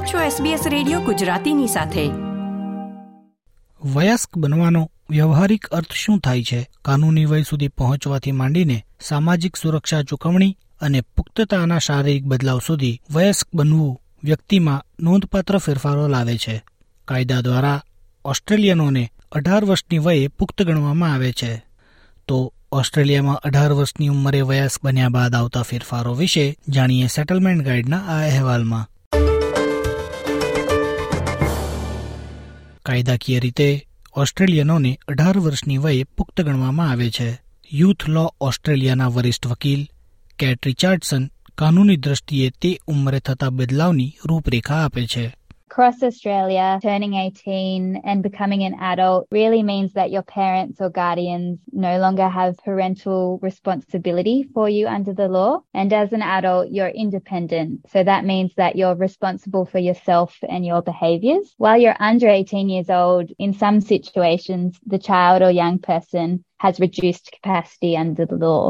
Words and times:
આપ 0.00 0.06
છો 0.06 0.44
SBS 0.44 0.68
radio 0.68 1.00
ગુજરાતીની 1.00 1.66
સાથે. 1.66 2.06
વયસ્ક 3.84 4.38
બનવાનો 4.38 4.90
વ્યવહારિક 5.10 5.66
અર્થ 5.66 5.92
શું 5.92 6.18
થાય 6.18 6.42
છે? 6.42 6.70
કાનૂની 6.84 7.24
વય 7.24 7.42
સુધી 7.42 7.68
પહોંચવાથી 7.68 8.32
માંડીને 8.32 8.86
સામાજિક 9.00 9.56
સુરક્ષા 9.56 10.02
ચૂકવણી 10.02 10.58
અને 10.80 11.00
પુખ્તતાના 11.00 11.78
શારીરિક 11.78 12.24
બદલાવ 12.24 12.60
સુધી 12.66 13.00
વયસ્ક 13.14 13.46
બનવું 13.54 14.00
વ્યક્તિમાં 14.24 14.84
નોંધપાત્ર 15.00 15.58
ફેરફારો 15.58 16.08
લાવે 16.08 16.36
છે. 16.36 16.64
કાયદા 17.04 17.40
દ્વારા 17.40 17.82
ઓસ્ટ્રેલિયનોને 18.24 19.12
અઢાર 19.32 19.64
વર્ષની 19.64 19.98
વયે 19.98 20.28
પુખ્ત 20.28 20.62
ગણવામાં 20.62 21.14
આવે 21.14 21.32
છે. 21.32 21.64
તો 22.28 22.54
ઓસ્ટ્રેલિયામાં 22.72 23.36
અઢાર 23.36 23.72
વર્ષની 23.72 24.08
ઉંમરે 24.08 24.40
વયસ્ક 24.40 24.84
બન્યા 24.84 25.08
બાદ 25.08 25.34
આવતા 25.34 25.62
ફેરફારો 25.62 26.14
વિશે 26.14 26.56
જાણીએ 26.68 27.06
સેટલમેન્ટ 27.06 27.64
ગાઈડના 27.64 27.98
આ 27.98 28.18
અહેવાલમાં. 28.18 28.86
કાયદાકીય 32.90 33.40
રીતે 33.40 33.86
ઓસ્ટ્રેલિયનોને 34.16 34.98
અઢાર 35.08 35.38
વર્ષની 35.38 35.78
વયે 35.78 36.04
પુખ્ત 36.04 36.40
ગણવામાં 36.40 36.90
આવે 36.90 37.10
છે. 37.10 37.40
યુથ 37.72 38.08
લો 38.08 38.34
ઓસ્ટ્રેલિયાના 38.40 39.06
વરિષ્ઠ 39.06 39.46
વકીલ 39.46 39.88
કેટ 40.38 40.66
રિચાર્ડસન 40.66 41.30
કાનૂની 41.58 41.96
દ્રષ્ટિએ 41.96 42.50
તે 42.50 42.78
ઉંમરે 42.86 43.20
થતા 43.20 43.50
બદલાવની 43.50 44.14
રૂપરેખા 44.26 44.74
આપે 44.74 45.06
છે. 45.06 45.36
Across 45.71 46.03
Australia, 46.03 46.79
turning 46.81 47.15
18 47.15 48.01
and 48.05 48.23
becoming 48.23 48.63
an 48.63 48.75
adult 48.79 49.27
really 49.29 49.61
means 49.61 49.91
that 49.91 50.09
your 50.09 50.21
parents 50.21 50.79
or 50.79 50.89
guardians 50.89 51.59
no 51.73 51.99
longer 51.99 52.29
have 52.29 52.55
parental 52.59 53.39
responsibility 53.41 54.47
for 54.53 54.69
you 54.69 54.87
under 54.87 55.13
the 55.13 55.27
law. 55.27 55.63
And 55.73 55.91
as 55.91 56.13
an 56.13 56.21
adult, 56.21 56.71
you're 56.71 56.87
independent. 56.87 57.89
So 57.91 58.05
that 58.05 58.23
means 58.23 58.51
that 58.55 58.77
you're 58.77 58.95
responsible 58.95 59.65
for 59.65 59.79
yourself 59.79 60.31
and 60.47 60.65
your 60.65 60.81
behaviors. 60.81 61.53
While 61.57 61.77
you're 61.77 61.97
under 61.99 62.29
18 62.29 62.69
years 62.69 62.89
old, 62.89 63.31
in 63.37 63.51
some 63.51 63.81
situations, 63.81 64.79
the 64.85 64.99
child 64.99 65.41
or 65.41 65.51
young 65.51 65.79
person 65.79 66.45
has 66.59 66.79
reduced 66.79 67.31
capacity 67.33 67.97
under 67.97 68.25
the 68.25 68.37
law. 68.37 68.65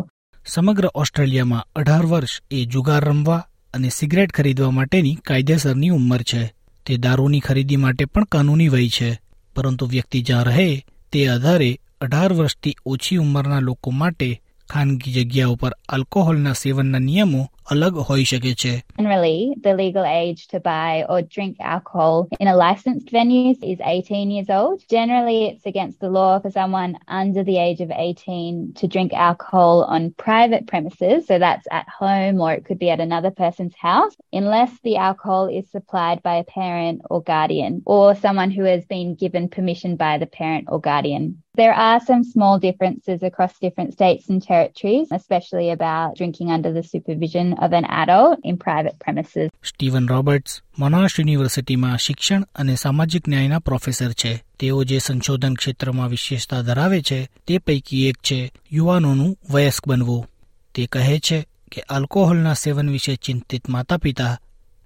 સમગ્ર 0.46 0.86
ઓસ્ટ્રેલિયામાં 0.96 1.64
અઢાર 1.76 2.06
વર્ષ 2.06 2.42
એ 2.52 2.66
જુગાર 2.74 3.04
રમવા 3.04 3.38
અને 3.74 3.90
cigarette 3.90 4.34
ખરીદવા 4.34 4.70
માટેની 4.72 5.18
કાયદેસરની 5.30 5.90
ઉંમર 5.90 6.22
છે 6.22 6.44
તે 6.91 6.97
દારૂની 6.97 7.41
ખરીદી 7.41 7.77
માટે 7.77 8.05
પણ 8.05 8.25
કાનૂની 8.25 8.69
વય 8.69 8.89
છે. 8.89 9.21
પરંતુ 9.57 9.87
વ્યક્તિ 9.87 10.23
જ્યાં 10.23 10.43
રહે, 10.45 10.87
તે 11.13 11.29
આધારે 11.29 11.81
અઢાર 12.01 12.33
વર્ષથી 12.33 12.77
ઓછી 12.87 13.17
ઉંમરના 13.17 13.61
લોકો 13.61 13.91
માટે 13.91 14.43
ખાનગી 14.71 15.13
જગ્યાઓ 15.13 15.55
પર 15.55 15.77
આલ્કોહોલના 15.89 16.53
સેવનના 16.53 16.99
નિયમો 16.99 17.51
અલગ 17.74 17.96
હોઈ 18.10 18.26
શકે 18.32 18.52
છે 18.62 18.74
Generally, 19.00 19.40
the 19.66 19.74
legal 19.84 20.06
age 20.22 20.42
to 20.52 20.58
buy 20.68 20.92
or 21.12 21.18
drink 21.36 21.56
alcohol 21.74 22.16
in 22.40 22.48
a 22.52 22.56
licensed 22.56 23.10
venue 23.18 23.50
is 23.72 23.80
18 23.94 24.32
years 24.36 24.50
old. 24.58 24.78
Generally, 24.90 25.40
it's 25.48 25.66
against 25.66 26.00
the 26.00 26.12
law 26.18 26.34
for 26.40 26.52
someone 26.58 26.94
under 27.22 27.44
the 27.44 27.58
age 27.58 27.82
of 27.86 27.92
18 27.92 28.74
to 28.80 28.88
drink 28.88 29.12
alcohol 29.14 29.84
on 29.96 30.14
private 30.28 30.66
premises. 30.68 31.20
So 31.30 31.38
that's 31.46 31.68
at 31.80 31.88
home 32.02 32.40
or 32.40 32.54
it 32.54 32.66
could 32.68 32.80
be 32.80 32.90
at 32.90 33.06
another 33.08 33.32
person's 33.44 33.76
house, 33.90 34.16
unless 34.32 34.72
the 34.88 34.96
alcohol 35.10 35.48
is 35.60 35.70
supplied 35.76 36.22
by 36.24 36.36
a 36.38 36.50
parent 36.60 37.02
or 37.10 37.22
guardian 37.34 37.74
or 37.86 38.16
someone 38.16 38.52
who 38.52 38.64
has 38.64 38.86
been 38.86 39.16
given 39.16 39.50
permission 39.50 39.94
by 40.06 40.18
the 40.18 40.32
parent 40.40 40.66
or 40.72 40.80
guardian. 40.80 41.26
There 41.56 41.74
are 41.74 42.02
some 42.02 42.24
small 42.26 42.60
differences 42.60 43.24
across 43.24 43.58
different 43.60 43.94
states 43.94 44.28
and 44.30 44.42
territories, 44.42 45.08
especially 45.12 45.70
about 45.70 46.18
drinking 46.18 46.52
under 46.52 46.74
the 46.74 46.84
supervision 46.84 47.54
of 47.61 47.73
an 47.73 47.83
adult 47.83 48.39
in 48.45 48.57
private 48.57 48.97
premises. 49.07 49.51
Steven 49.65 50.09
Roberts 50.09 50.63
Monash 50.79 51.11
યુનિવર્સિટીમાં 51.19 51.97
શિક્ષણ 51.97 52.43
અને 52.55 52.75
સામાજિક 52.75 53.29
ન્યાયના 53.29 53.59
professor 53.59 54.13
છે. 54.13 54.45
તેઓ 54.59 54.85
જે 54.85 54.99
સંશોધન 54.99 55.55
ક્ષેત્રમાં 55.55 56.09
વિશેષતા 56.09 56.63
ધરાવે 56.63 57.03
છે, 57.03 57.29
તે 57.47 57.59
પૈકી 57.59 58.09
એક 58.09 58.17
છે 58.17 58.53
યુવાનોનું 58.73 59.37
વયસ્ક 59.51 59.89
બનવું. 59.89 60.27
તે 60.75 60.87
કહે 60.87 61.19
છે 61.19 61.47
કે 61.73 61.83
આલ્કોહોલના 61.91 62.55
સેવન 62.55 62.91
વિશે 62.91 63.17
ચિંતિત 63.17 63.69
માતા 63.69 63.97
પિતા 63.97 64.41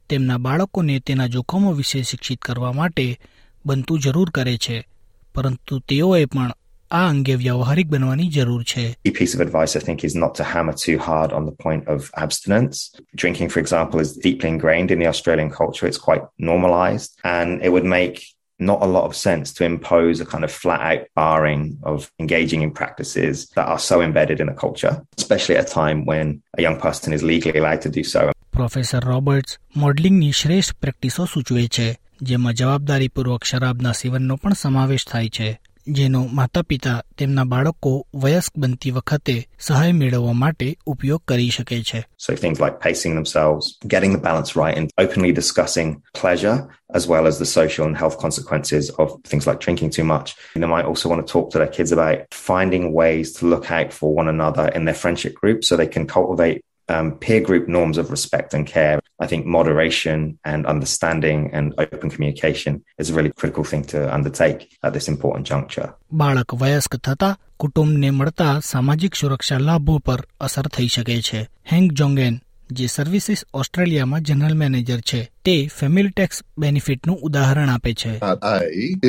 તેમના 0.09 0.39
બાળકોને 0.39 0.99
તેના 0.99 1.27
જોખમો 1.27 1.73
વિશે 1.73 2.03
શિક્ષિત 2.03 2.43
કરવા 2.43 2.73
માટે 2.73 3.19
બનતું 3.67 4.01
જરૂર 4.01 4.31
કરે 4.31 4.57
છે. 4.57 4.87
પરંતુ 5.35 5.79
તેઓએ 5.79 6.25
પણ 6.25 6.53
આ 6.94 7.10
અંગે 7.10 7.36
વ્યવહારિક 7.36 7.88
બનવાની 7.88 8.30
જરૂર 8.30 8.64
છે 8.64 8.86
key 9.06 9.12
piece 9.12 9.34
of 9.36 9.42
advice, 9.42 9.76
I 9.76 9.80
think, 9.80 10.04
is 10.04 10.16
not 10.16 10.34
to 10.36 10.44
hammer 10.44 10.76
too 10.86 10.98
hard 11.00 11.30
on 11.32 11.46
the 11.46 11.56
point 11.66 11.84
of 11.88 12.10
abstinence. 12.16 12.78
Drinking, 13.16 13.50
for 13.50 13.60
example, 13.60 14.00
is 14.00 14.12
deeply 14.18 14.50
ingrained 14.50 14.92
in 14.92 15.00
the 15.00 15.08
Australian 15.08 15.52
culture. 15.52 15.86
It's 15.88 16.04
quite 16.10 16.24
normalized, 16.40 17.10
and 17.24 17.62
it 17.62 17.72
would 17.72 17.86
make 17.86 18.16
not 18.60 18.82
a 18.82 18.86
lot 18.86 19.06
of 19.06 19.16
sense 19.16 19.54
to 19.54 19.64
impose 19.64 20.20
a 20.20 20.26
kind 20.26 20.44
of 20.44 20.52
flat 20.52 20.82
out 20.82 21.04
barring 21.16 21.78
of 21.84 22.12
engaging 22.20 22.62
in 22.62 22.72
practices 22.72 23.48
that 23.56 23.68
are 23.68 23.80
so 23.80 24.02
embedded 24.02 24.40
in 24.40 24.50
a 24.50 24.54
culture, 24.54 25.02
especially 25.18 25.56
at 25.56 25.70
a 25.70 25.74
time 25.74 26.06
when 26.06 26.42
a 26.58 26.62
young 26.62 26.78
person 26.80 27.14
is 27.14 27.24
legally 27.24 27.60
allowed 27.60 27.82
to 27.82 27.90
do 27.90 28.04
so. 28.04 28.32
Professor 28.54 29.04
Roberts 29.04 29.60
મોડલિંગની 29.78 30.32
શ્રેષ્ઠ 30.32 30.74
પ્રેક્ટિસો 30.74 31.26
સૂચવે 31.26 31.68
છે 31.68 31.88
જેમાં 32.24 32.54
જવાબદારીપૂર્વક 32.54 33.44
શરાબના 33.44 33.92
સેવનનો 33.92 34.36
પણ 34.36 34.54
સમાવેશ 34.54 35.06
થાય 35.08 35.30
છે 35.30 35.50
જેનો 35.88 36.28
માતા 36.34 36.62
પિતા 36.62 37.04
તેમના 37.18 37.44
બાળકો 37.44 37.92
વયસ્ક 38.16 38.58
બનતી 38.58 38.92
વખતે 38.92 39.36
સહાય 39.60 39.92
મેળવવા 39.92 40.34
માટે 40.34 40.68
ઉપયોગ 40.88 41.22
કરી 41.26 41.50
શકે 41.50 41.80
છે 41.84 42.02
So 42.18 42.36
things 42.36 42.60
like 42.60 42.76
pacing 42.80 43.16
themselves, 43.16 43.64
getting 43.88 44.14
the 44.14 44.22
balance 44.22 44.52
right, 44.56 44.76
and 44.78 44.94
openly 44.98 45.32
discussing 45.32 45.90
pleasure 46.14 46.58
as 46.94 47.08
well 47.08 47.26
as 47.28 47.38
the 47.38 47.46
social 47.46 47.86
and 47.86 47.98
health 47.98 48.18
consequences 48.18 48.90
of 49.02 49.08
things 49.24 49.46
like 49.48 49.60
drinking 49.60 49.90
too 49.90 50.04
much. 50.04 50.36
They 50.56 50.72
might 50.76 50.86
also 50.86 51.10
want 51.10 51.22
to 51.26 51.32
talk 51.34 51.52
to 51.52 51.58
their 51.58 51.74
kids 51.78 51.92
about 51.92 52.18
finding 52.50 52.86
ways 52.94 53.34
to 53.34 53.48
look 53.48 53.72
out 53.72 53.92
for 53.94 54.14
one 54.22 54.28
another 54.28 54.68
in 54.70 54.86
their 54.86 55.00
friendship 55.04 55.36
group 55.36 55.64
so 55.64 55.76
they 55.76 55.88
can 55.88 56.08
cultivate 56.08 56.60
um, 56.89 57.13
peer 57.13 57.41
group 57.41 57.69
norms 57.69 57.99
of 57.99 58.11
respect 58.11 58.55
and 58.55 58.67
care. 58.67 59.01
I 59.21 59.27
think 59.27 59.47
moderation 59.47 60.39
and 60.45 60.67
understanding 60.67 61.51
and 61.53 61.75
open 61.79 62.11
communication 62.11 62.83
is 62.99 63.11
a 63.11 63.15
really 63.15 63.33
critical 63.33 63.65
thing 63.65 63.85
to 63.85 64.15
undertake 64.15 64.69
at 64.83 64.93
this 64.93 65.09
important 65.09 65.47
juncture. 65.47 65.89
બાળક 66.13 66.55
વયસ્ક 66.55 66.97
થતા 66.97 67.37
કુટુંબને 67.57 68.11
મળતા 68.11 68.61
સામાજિક 68.61 69.15
સુરક્ષા 69.15 69.59
લાભો 69.59 69.99
પર 69.99 70.21
અસર 70.41 70.67
થઈ 70.69 70.89
શકે 70.89 71.21
છે 71.23 71.47
હેંગ 71.73 71.93
જોંગેન 71.93 72.41
જે 72.71 72.87
સર્વિસીસ 72.87 73.47
ઓસ્ટ્રેલિયામાં 73.53 74.21
જનરલ 74.21 74.55
મેનેજર 74.55 75.01
છે 75.01 75.31
તે 75.48 75.54
ફેમિલી 75.80 76.10
ટેક્સ 76.16 76.38
બેનિફિટનું 76.64 77.14
ઉદાહરણ 77.28 77.70
આપે 77.76 77.92
છે 78.02 78.12
Part 78.26 78.42
A 78.50 78.62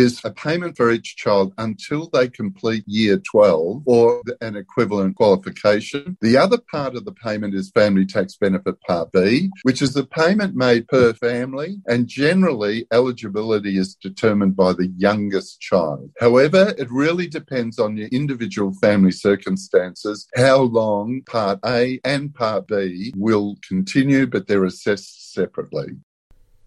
is 0.02 0.12
a 0.30 0.32
payment 0.42 0.74
for 0.78 0.86
each 0.96 1.10
child 1.22 1.48
until 1.64 2.02
they 2.14 2.26
complete 2.40 2.84
year 2.98 3.16
12 3.18 3.82
or 3.96 4.06
an 4.48 4.54
equivalent 4.56 5.12
qualification. 5.20 6.04
The 6.28 6.36
other 6.44 6.58
part 6.74 6.94
of 6.98 7.04
the 7.08 7.16
payment 7.26 7.54
is 7.60 7.72
Family 7.80 8.06
Tax 8.14 8.36
Benefit 8.44 8.76
Part 8.88 9.08
B, 9.16 9.50
which 9.68 9.82
is 9.86 9.92
the 9.94 10.06
payment 10.20 10.54
made 10.66 10.84
per 10.94 11.08
family, 11.26 11.70
and 11.86 12.12
generally 12.22 12.76
eligibility 12.98 13.74
is 13.84 13.90
determined 14.08 14.54
by 14.64 14.72
the 14.80 14.88
youngest 15.06 15.60
child. 15.60 16.06
However, 16.26 16.62
it 16.82 16.98
really 17.04 17.28
depends 17.38 17.78
on 17.78 17.96
your 17.96 18.10
individual 18.20 18.72
family 18.84 19.14
circumstances 19.26 20.26
how 20.36 20.58
long 20.80 21.22
Part 21.36 21.58
A 21.78 22.00
and 22.04 22.34
Part 22.42 22.62
B 22.68 23.12
will 23.16 23.48
continue, 23.72 24.24
but 24.26 24.46
they're 24.46 24.64
assessed 24.64 25.34
separately. 25.34 25.90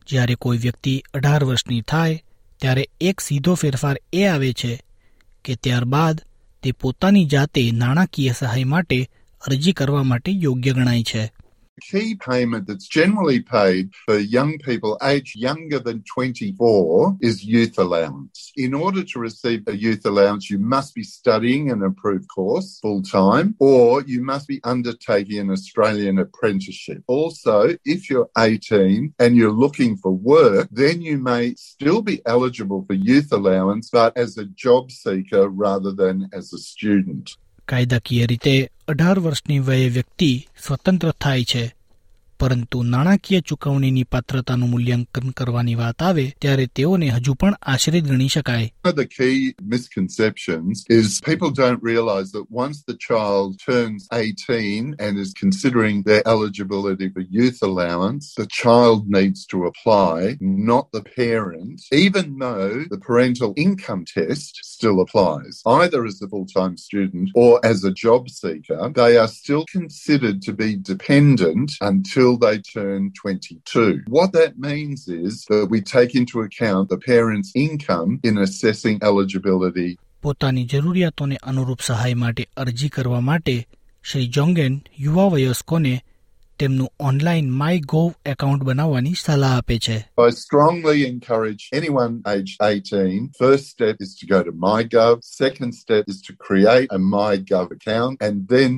જ્યારે 0.08 0.34
કોઈ 0.34 0.58
વ્યક્તિ 0.58 1.02
અઢાર 1.14 1.44
વર્ષની 1.44 1.80
થાય, 1.80 2.22
ત્યારે 2.60 2.88
એક 3.00 3.20
સીધો 3.20 3.54
ફેરફાર 3.54 3.96
એ 4.12 4.24
આવે 4.24 4.52
છે 4.52 4.82
કે 5.44 5.54
ત્યારબાદ 5.54 6.20
તે 6.62 6.72
પોતાની 6.72 7.24
જાતે 7.24 7.70
નાણાકીય 7.72 8.32
સહાય 8.32 8.64
માટે 8.64 9.10
અરજી 9.46 9.72
કરવા 9.72 10.02
માટે 10.02 10.32
યોગ્ય 10.32 10.72
ગણાય 10.72 11.02
છે. 11.02 11.32
Key 11.78 12.14
payment 12.14 12.66
that's 12.66 12.88
generally 12.88 13.40
paid 13.40 13.90
for 14.04 14.18
young 14.18 14.58
people 14.58 14.98
aged 15.02 15.36
younger 15.36 15.78
than 15.78 16.02
24 16.02 17.16
is 17.20 17.44
youth 17.44 17.78
allowance. 17.78 18.52
In 18.56 18.74
order 18.74 19.04
to 19.04 19.18
receive 19.18 19.66
a 19.66 19.76
youth 19.76 20.04
allowance, 20.06 20.50
you 20.50 20.58
must 20.58 20.94
be 20.94 21.02
studying 21.02 21.70
an 21.70 21.82
approved 21.82 22.28
course 22.28 22.78
full 22.80 23.02
time 23.02 23.54
or 23.58 24.02
you 24.02 24.22
must 24.22 24.48
be 24.48 24.60
undertaking 24.64 25.38
an 25.38 25.50
Australian 25.50 26.18
apprenticeship. 26.18 27.02
Also, 27.06 27.76
if 27.84 28.10
you're 28.10 28.30
18 28.36 29.14
and 29.18 29.36
you're 29.36 29.50
looking 29.50 29.96
for 29.96 30.12
work, 30.12 30.68
then 30.70 31.00
you 31.00 31.18
may 31.18 31.54
still 31.54 32.02
be 32.02 32.20
eligible 32.26 32.84
for 32.86 32.94
youth 32.94 33.32
allowance, 33.32 33.90
but 33.90 34.16
as 34.16 34.36
a 34.36 34.44
job 34.44 34.90
seeker 34.90 35.48
rather 35.48 35.92
than 35.92 36.28
as 36.32 36.52
a 36.52 36.58
student. 36.58 37.36
કાયદાકીય 37.68 38.26
રીતે 38.26 38.70
અઢાર 38.88 39.18
વર્ષની 39.18 39.58
વયે 39.58 39.88
વ્યક્તિ 39.88 40.30
સ્વતંત્ર 40.66 41.10
થાય 41.10 41.44
છે. 41.44 41.77
પરંતુ 42.39 42.79
નાણાકીય 42.83 43.41
ચૂકવણીની 43.49 44.03
પાત્રતાનું 44.13 44.69
મૂલ્યાંકન 44.69 45.29
કરવાની 45.39 45.75
વાત 45.81 46.03
આવે 46.07 46.23
ત્યારે 46.45 46.65
તેઓને 46.79 47.07
હજુ 47.15 47.35
પણ 47.41 47.53
આશ્રિત 47.73 48.07
ગણી 48.09 48.27
શકાય 48.33 48.65
One 48.83 48.91
of 48.91 48.97
the 49.01 49.05
key 49.17 49.37
misconceptions 49.73 50.81
is 50.97 51.21
people 51.29 51.51
don't 51.61 51.83
realize 51.91 52.29
that 52.37 52.47
once 52.63 52.77
the 52.89 52.97
child 53.05 53.49
turns 53.67 54.01
18 54.11 54.95
and 55.05 55.21
is 55.23 55.31
considering 55.43 56.03
their 56.09 56.23
eligibility 56.33 57.07
for 57.13 57.23
youth 57.37 57.61
allowance, 57.69 58.25
the 58.41 58.49
child 58.61 59.07
needs 59.17 59.45
to 59.53 59.63
apply, 59.69 60.37
not 60.41 60.91
the 60.97 61.03
parent, 61.21 61.79
even 61.91 62.27
though 62.43 62.75
the 62.95 63.01
parental 63.07 63.53
income 63.67 64.03
test 64.17 64.59
still 64.75 64.99
applies. 65.05 65.61
Either 65.77 66.03
as 66.11 66.21
a 66.21 66.27
full-time 66.33 66.75
student 66.87 67.29
or 67.45 67.53
as 67.71 67.79
a 67.85 67.95
job 68.05 68.29
seeker, 68.41 68.81
they 69.01 69.13
are 69.23 69.31
still 69.41 69.65
considered 69.77 70.41
to 70.41 70.53
be 70.63 70.71
dependent 70.93 71.71
until 71.91 72.26
they 72.41 72.57
turn 72.75 73.11
22. 73.23 74.03
What 74.09 74.31
that 74.33 74.57
means 74.57 75.07
is 75.07 75.45
that 75.49 75.67
we 75.69 75.81
take 75.81 76.15
into 76.15 76.41
account 76.41 76.89
the 76.89 76.97
parent's 76.97 77.51
income 77.55 78.19
in 78.23 78.37
assessing 78.37 78.99
eligibility. 79.03 79.97
પોતાની 80.21 80.65
જરૂરિયાતોને 80.65 81.35
અનુરૂપ 81.35 81.79
સહાય 81.81 82.13
માટે 82.13 82.49
અરજી 82.57 82.89
કરવા 82.89 83.19
માટે 83.19 83.67
શ્રી 84.03 84.27
જોંગેન 84.27 84.81
યુવા 84.99 85.27
વયસ્કોને 85.27 86.03
તેમનું 86.59 86.87
ઓનલાઈન 87.07 87.47
માય 87.59 87.79
ગોવ 87.93 88.09
એકાઉન્ટ 88.31 88.61
બનાવવાની 88.67 89.11
સલાહ 89.21 89.47
આપે 89.55 89.75
છે 89.85 89.95
I 90.25 90.27
strongly 90.41 90.99
encourage 91.13 91.63
anyone 91.79 92.13
aged 92.33 92.57
18. 92.67 93.23
First 93.39 93.65
step 93.73 93.95
is 94.05 94.11
to 94.19 94.25
go 94.33 94.39
to 94.47 94.53
MyGov. 94.65 95.15
Second 95.39 95.71
step 95.79 96.03
is 96.13 96.19
to 96.27 96.33
create 96.45 96.87
a 96.97 96.99
MyGov 97.15 97.67
account 97.77 98.15
and 98.27 98.35
then 98.53 98.71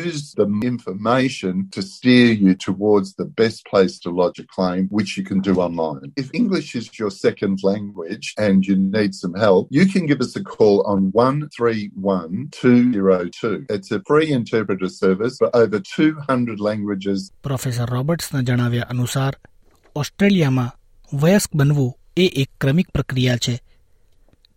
use 0.00 0.22
the 0.40 0.48
information 0.72 1.54
to 1.76 1.80
steer 1.92 2.30
you 2.44 2.52
towards 2.66 3.08
the 3.20 3.28
best 3.42 3.60
place 3.70 3.94
to 4.00 4.08
lodge 4.20 4.40
a 4.44 4.46
claim, 4.56 4.82
which 4.98 5.12
you 5.16 5.24
can 5.30 5.40
do 5.48 5.54
online. 5.68 6.08
If 6.24 6.28
English 6.42 6.70
is 6.80 6.86
your 7.00 7.12
second 7.26 7.56
language 7.62 8.26
and 8.46 8.56
you 8.68 8.76
need 8.98 9.12
some 9.22 9.34
help, 9.46 9.62
you 9.78 9.84
can 9.94 10.04
give 10.10 10.20
us 10.26 10.34
a 10.36 10.44
call 10.54 10.76
on 10.94 11.00
131202. 11.12 13.66
It's 13.76 13.90
a 13.98 14.00
free 14.10 14.30
interpreter 14.40 14.90
service 15.02 15.34
for 15.40 15.50
over 15.62 15.78
200 15.80 16.60
languages 16.70 17.20
professor 17.43 17.89
રોબર્ટ્સના 17.89 18.41
જણાવ્યા 18.41 18.81
અનુસાર 18.81 19.33
ઓસ્ટ્રેલિયામાં 19.95 20.71
વયસ્ક 21.17 21.55
બનવું 21.55 21.97
એ 22.17 22.25
એક 22.35 22.49
ક્રમિક 22.61 22.89
પ્રક્રિયા 22.89 23.37
છે 23.37 23.59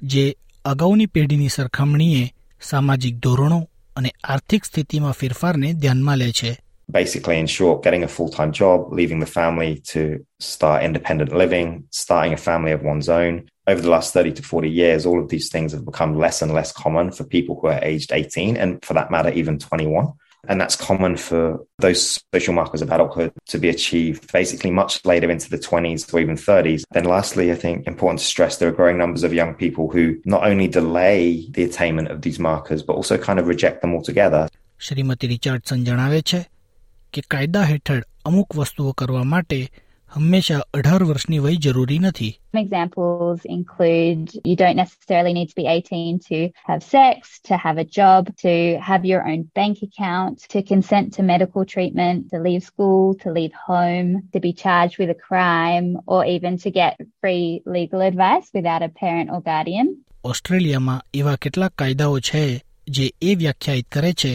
જે 0.02 0.36
અગાઉની 0.64 1.06
પેઢીની 1.06 1.48
સરખામણીએ 1.48 2.28
સામાજિક 2.60 3.16
ધોરણો 3.16 3.60
અને 3.96 4.10
આર્થિક 4.24 4.64
સ્થિતિમાં 4.64 5.12
ફેરફારને 5.12 5.72
ધ્યાનમાં 5.72 6.16
લે 6.16 6.32
છે 6.32 6.56
basically, 6.88 7.38
in 7.38 7.46
short, 7.46 7.82
getting 7.82 8.02
a 8.02 8.08
full 8.08 8.28
time 8.28 8.52
job, 8.52 8.92
leaving 8.92 9.20
the 9.20 9.26
family 9.26 9.72
to 9.76 10.24
start 10.40 10.82
independent 10.82 11.36
living, 11.36 11.84
starting 11.90 12.32
a 12.32 12.36
family 12.36 12.72
of 12.72 12.82
one's 12.82 13.08
own. 13.08 13.48
Over 13.66 13.82
the 13.82 13.90
last 13.90 14.14
30 14.14 14.32
to 14.32 14.42
40 14.42 14.70
years, 14.70 15.04
all 15.04 15.20
of 15.20 15.28
these 15.28 15.50
things 15.50 15.72
have 15.72 15.84
become 15.84 16.18
less 16.18 16.40
and 16.42 16.54
less 16.54 16.72
common 16.72 17.12
for 17.12 17.24
people 17.24 17.58
who 17.60 17.66
are 17.66 17.80
aged 17.82 18.12
18 18.12 18.56
and, 18.56 18.82
for 18.82 18.94
that 18.94 19.10
matter, 19.10 19.30
even 19.30 19.58
21. 19.58 20.12
And 20.49 20.59
that's 20.59 20.75
common 20.75 21.15
for 21.15 21.65
those 21.79 22.19
social 22.33 22.53
markers 22.53 22.81
of 22.81 22.91
adulthood 22.91 23.31
to 23.47 23.57
be 23.57 23.69
achieved 23.69 24.29
basically 24.33 24.71
much 24.71 25.05
later 25.05 25.31
into 25.31 25.49
the 25.49 25.57
20s 25.57 26.13
or 26.13 26.19
even 26.19 26.35
30s. 26.35 26.83
Then, 26.91 27.05
lastly, 27.05 27.49
I 27.51 27.55
think 27.55 27.87
important 27.87 28.19
to 28.19 28.25
stress 28.25 28.57
there 28.57 28.67
are 28.67 28.73
growing 28.73 28.97
numbers 28.97 29.23
of 29.23 29.33
young 29.33 29.53
people 29.53 29.89
who 29.89 30.17
not 30.25 30.45
only 30.45 30.67
delay 30.67 31.47
the 31.51 31.63
attainment 31.63 32.09
of 32.09 32.23
these 32.23 32.39
markers, 32.39 32.83
but 32.83 32.93
also 32.93 33.17
kind 33.17 33.39
of 33.39 33.47
reject 33.47 33.81
them 33.81 33.93
altogether. 33.95 34.49
Shrimati 34.79 35.27
Richardson 35.27 35.83
જણાવે 35.83 36.21
છે 36.21 36.39
કે 37.13 37.21
કાયદા 37.29 37.63
હેઠળ 37.63 38.03
અમુક 38.25 38.55
વસ્તુઓ 38.55 38.91
કરવા 38.91 39.23
માટે 39.23 39.71
હંમેશા 40.11 40.55
અઢાર 40.73 41.03
વર્ષની 41.03 41.37
વય 41.39 41.55
જરૂરી 41.55 41.99
નથી 41.99 42.39
Some 42.53 42.61
examples 42.61 43.39
include 43.49 44.27
you 44.45 44.55
don't 44.55 44.75
necessarily 44.75 45.33
need 45.33 45.49
to 45.49 45.55
be 45.55 45.65
18 45.65 46.19
to 46.29 46.39
have 46.69 46.81
sex, 46.97 47.17
to 47.49 47.57
have 47.57 47.77
a 47.77 47.87
job, 47.99 48.21
to 48.37 48.53
have 48.89 49.03
your 49.05 49.21
own 49.27 49.41
bank 49.55 49.77
account, 49.81 50.35
to 50.53 50.61
consent 50.63 51.07
to 51.13 51.23
medical 51.23 51.65
treatment, 51.65 52.17
to 52.29 52.37
leave 52.39 52.63
school, 52.63 53.15
to 53.15 53.29
leave 53.31 53.55
home, 53.69 54.09
to 54.33 54.39
be 54.39 54.53
charged 54.53 54.97
with 54.99 55.09
a 55.09 55.19
crime, 55.29 55.89
or 56.07 56.21
even 56.25 56.53
to 56.57 56.69
get 56.71 56.93
free 57.21 57.47
legal 57.77 58.01
advice 58.01 58.47
without 58.53 58.83
a 58.83 58.91
parent 59.01 59.27
or 59.31 59.41
guardian. 59.41 59.89
ઓસ્ટ્રેલિયામાં 60.23 61.05
એવા 61.13 61.35
કેટલાક 61.35 61.73
કાયદાઓ 61.73 62.19
છે 62.19 62.43
જે 62.87 63.05
એ 63.21 63.35
વ્યાખ્યાયિત 63.35 63.87
કરે 63.91 64.13
છે 64.13 64.33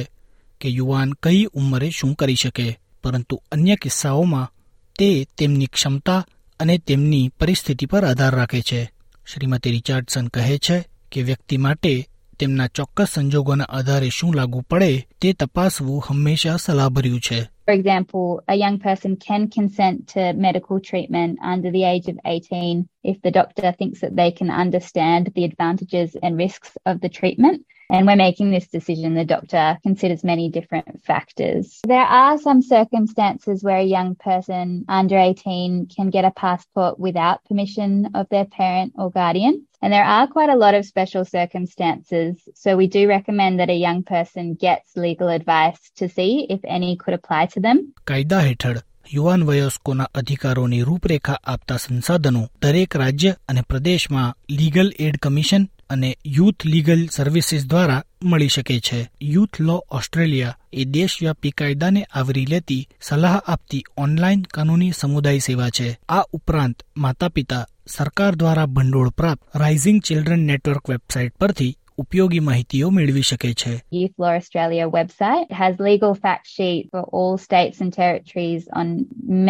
કે 0.61 0.69
યુવાન 0.69 1.13
કઈ 1.13 1.45
ઉંમરે 1.45 1.91
શું 1.91 2.15
કરી 2.15 2.35
શકે 2.35 2.67
પરંતુ 3.03 3.43
અન્ય 3.53 3.77
કિસ્સાઓમાં 3.77 4.53
તે 5.00 5.28
તેમની 5.38 5.66
ક્ષમતા 5.66 6.26
અને 6.60 6.78
તેમની 6.78 7.30
પરિસ્થિતિ 7.40 7.86
પર 7.86 8.06
આધાર 8.06 8.36
રાખે 8.36 8.62
છે. 8.62 8.92
શ્રીમતી 9.34 9.72
રિચાર્ડસન 9.72 10.28
કહે 10.28 10.58
છે 10.58 10.86
કે 11.12 11.22
વ્યક્તિ 11.22 11.58
માટે 11.58 12.08
તેમના 12.40 12.68
ચોક્કસ 12.68 13.08
સંજોગોના 13.14 13.64
આધારે 13.64 14.10
શું 14.10 14.36
લાગુ 14.36 14.62
પડે 14.62 15.08
તે 15.22 15.34
તપાસવું 15.34 16.04
હંમેશા 16.08 16.56
સલાહભર્યું 16.56 17.20
છે. 17.20 17.42
For 17.42 17.76
example, 17.76 18.26
a 18.50 18.58
young 18.58 18.78
person 18.78 19.16
can 19.16 19.48
consent 19.48 19.96
to 19.96 20.34
medical 20.38 20.80
treatment 20.80 21.38
under 21.56 21.72
the 21.72 21.84
age 21.84 22.14
of 22.14 22.18
18 22.26 22.86
if 23.03 23.21
the 23.23 23.31
doctor 23.31 23.73
thinks 23.73 24.01
that 24.01 24.17
they 24.17 24.31
can 24.31 24.51
understand 24.51 25.33
the 25.35 25.45
advantages 25.45 26.17
and 26.23 26.37
risks 26.37 26.71
of 26.85 27.01
the 27.01 27.09
treatment. 27.09 27.65
And 27.91 28.07
when 28.07 28.19
making 28.19 28.51
this 28.51 28.69
decision, 28.69 29.15
the 29.15 29.25
doctor 29.25 29.79
considers 29.83 30.23
many 30.23 30.51
different 30.51 31.03
factors. 31.05 31.81
There 31.87 31.99
are 32.23 32.37
some 32.37 32.61
circumstances 32.61 33.65
where 33.65 33.79
a 33.79 33.93
young 33.97 34.15
person 34.15 34.85
under 34.89 35.17
18 35.17 35.87
can 35.87 36.11
get 36.11 36.27
a 36.27 36.31
passport 36.31 36.99
without 36.99 37.45
permission 37.47 38.11
of 38.15 38.29
their 38.29 38.45
parent 38.45 38.93
or 38.97 39.11
guardian. 39.11 39.67
And 39.81 39.91
there 39.91 40.05
are 40.05 40.27
quite 40.27 40.51
a 40.51 40.57
lot 40.57 40.75
of 40.75 40.85
special 40.85 41.25
circumstances. 41.25 42.37
So 42.55 42.77
we 42.77 42.89
do 42.89 43.09
recommend 43.09 43.61
that 43.61 43.71
a 43.71 43.75
young 43.75 44.03
person 44.03 44.55
gets 44.55 44.97
legal 44.97 45.29
advice 45.29 45.81
to 45.97 46.11
see 46.11 46.47
if 46.51 46.61
any 46.65 46.97
could 46.97 47.15
apply 47.15 47.47
to 47.55 47.61
them. 47.61 47.95
કાયદા 48.05 48.41
હેઠળ 48.49 48.81
યુવાન 49.12 49.44
વયસ્કોના 49.44 50.10
અધિકારોની 50.16 50.82
રૂપરેખા 50.82 51.40
આપતા 51.44 51.78
સંસાધનો 51.78 52.48
દરેક 52.62 52.96
રાજ્ય 52.96 53.36
અને 53.50 53.62
પ્રદેશમાં 53.62 54.38
લીગલ 54.50 54.94
એડ 55.00 55.18
કમિશન 55.18 55.70
અને 55.90 56.18
યુથ 56.26 56.66
લીગલ 56.66 57.08
સર્વિસીસ 57.12 57.66
દ્વારા 57.66 58.04
મળી 58.24 58.48
શકે 58.48 58.80
છે. 58.80 59.10
યુથ 59.22 59.62
લો 59.62 59.86
ઓસ્ટ્રેલિયા 59.92 60.58
એ 60.74 60.86
દેશવ્યાપી 60.86 61.52
કાયદાને 61.52 62.04
આવરી 62.04 62.46
લેતી 62.46 62.88
સલાહ 63.02 63.42
આપતી 63.48 63.84
ઓનલાઈન 63.98 64.42
કાનૂની 64.42 64.92
સમુદાય 64.92 65.40
સેવા 65.40 65.70
છે. 65.70 66.00
આ 66.10 66.22
ઉપરાંત 66.32 66.84
માતા 66.98 67.30
પિતા 67.30 67.68
સરકાર 67.88 68.36
દ્વારા 68.36 68.66
ભંડોળ 68.66 69.10
પ્રાપ્ત 69.10 69.58
રાઇઝિંગ 69.58 70.02
ચિલ્ડ્રન 70.02 70.40
નેટવર્ક 70.40 70.90
વેબસાઇટ 70.90 71.36
પરથી 71.36 71.78
ઉપયોગી 71.99 72.41
માહિતીઓ 72.41 72.91
મેળવી 72.91 73.23
શકે 73.29 73.53
છે 73.53 73.73
Youth 73.93 74.17
Law 74.19 74.35
Australia 74.41 74.85
website 74.99 75.49
has 75.61 75.81
legal 75.81 76.13
fact 76.25 76.47
sheet 76.57 76.83
for 76.93 77.03
all 77.17 77.33
states 77.39 77.81
and 77.81 77.93
territories 77.93 78.69
on 78.81 78.87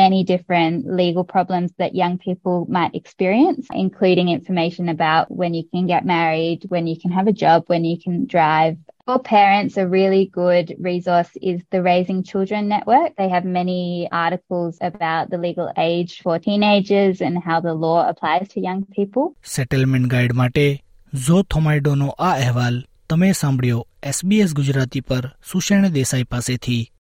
many 0.01 0.21
different 0.25 0.77
legal 1.03 1.25
problems 1.25 1.71
that 1.81 1.99
young 2.03 2.17
people 2.27 2.57
might 2.77 2.95
experience, 2.95 3.65
including 3.85 4.29
information 4.29 4.89
about 4.89 5.27
when 5.41 5.53
you 5.59 5.65
can 5.73 5.87
get 5.87 6.05
married, 6.07 6.61
when 6.69 6.87
you 6.87 6.97
can 7.03 7.13
have 7.19 7.29
a 7.29 7.37
job, 7.45 7.59
when 7.67 7.85
you 7.85 7.99
can 8.05 8.17
drive. 8.37 8.77
For 9.07 9.19
parents, 9.19 9.77
a 9.79 9.87
really 9.89 10.25
good 10.33 10.75
resource 10.79 11.31
is 11.43 11.59
the 11.71 11.81
Raising 11.83 12.23
Children 12.23 12.69
Network. 12.69 13.17
They 13.17 13.29
have 13.29 13.47
many 13.61 14.09
articles 14.13 14.75
about 14.83 15.31
the 15.31 15.39
legal 15.39 15.73
age 15.79 16.21
for 16.23 16.39
teenagers 16.39 17.23
and 17.23 17.39
how 17.39 17.61
the 17.61 17.75
law 17.75 18.01
applies 18.09 18.49
to 18.49 18.61
young 18.61 18.83
people. 18.97 19.25
Settlement 19.57 20.13
guide 20.15 20.33
માટે 20.33 20.67
Zoe 21.16 21.44
થોમાઇડોનો 21.44 22.08
આ 22.08 22.32
અહેવાલ 22.32 22.84
તમે 23.10 23.32
સાંભળ્યો 23.32 23.88
SBS 24.04 24.54
Gujarati 24.54 25.02
પર 25.02 25.36
સુષેણ 25.52 25.88
દેસાઈ 25.88 26.24
પાસેથી. 26.24 26.92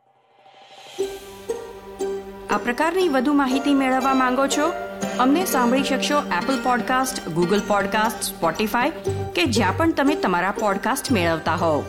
આ 2.49 2.57
પ્રકારની 2.57 3.09
વધુ 3.09 3.33
માહિતી 3.33 3.73
મેળવવા 3.73 4.13
માંગો 4.13 4.47
છો? 4.47 4.73
અમને 5.19 5.45
સાંભળી 5.45 5.83
શકશો 5.83 6.19
Apple 6.19 6.63
podcast 6.63 7.29
Google 7.29 7.61
podcast 7.67 8.23
Spotify 8.23 8.89
કે 9.35 9.45
જ્યાં 9.45 9.77
પણ 9.77 9.93
તમે 9.93 10.15
તમારા 10.15 10.51
પોડકાસ્ટ 10.51 11.11
મેળવતા 11.11 11.55
હોવ. 11.55 11.83